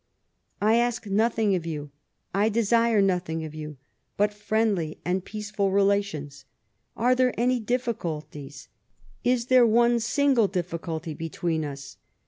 I 0.59 0.77
ask 0.77 1.05
nothing 1.05 1.53
of 1.53 1.63
you, 1.67 1.91
I 2.33 2.49
deshe 2.49 3.03
nothing 3.03 3.45
of 3.45 3.53
you 3.53 3.77
but 4.17 4.33
friendly 4.33 4.97
and 5.05 5.23
peaceful 5.23 5.69
relations. 5.69 6.45
Are 6.97 7.13
there 7.13 7.39
any 7.39 7.59
difficulties— 7.59 8.67
is 9.33 9.45
there 9.45 9.67
one 9.67 9.99
single 9.99 10.47
difficulty— 10.47 11.13
between 11.27 11.63
us? 11.63 11.97